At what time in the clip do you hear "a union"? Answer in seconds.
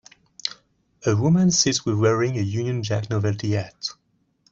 2.35-2.81